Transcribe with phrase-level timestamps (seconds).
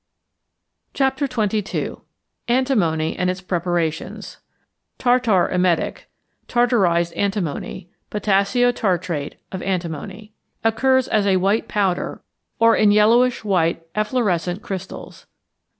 [0.97, 1.97] XXII.
[2.47, 4.39] ANTIMONY AND ITS PREPARATIONS
[4.97, 6.09] =Tartar Emetic=
[6.47, 10.33] (tartarized antimony, potassio tartrate of antimony)
[10.63, 12.23] occurs as a white powder,
[12.57, 15.27] or in yellowish white efflorescent crystals.